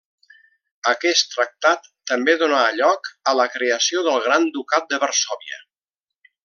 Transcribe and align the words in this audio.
Aquest 0.91 1.27
tractat 1.33 1.85
també 2.13 2.35
donà 2.45 2.63
a 2.69 2.73
lloc 2.79 3.13
a 3.33 3.37
la 3.43 3.49
creació 3.59 4.05
del 4.09 4.21
Gran 4.27 4.53
Ducat 4.57 4.93
de 4.95 5.03
Varsòvia. 5.05 5.65